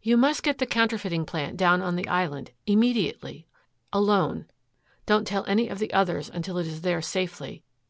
"You 0.00 0.16
must 0.16 0.42
get 0.42 0.56
the 0.56 0.64
counterfeiting 0.66 1.26
plant 1.26 1.58
down 1.58 1.82
on 1.82 1.94
the 1.94 2.08
island 2.08 2.52
immediately 2.66 3.46
alone. 3.92 4.46
Don't 5.04 5.26
tell 5.26 5.44
any 5.46 5.68
of 5.68 5.78
the 5.78 5.92
others 5.92 6.30
until 6.30 6.56
it 6.56 6.66
is 6.66 6.80
there 6.80 7.02
safely. 7.02 7.62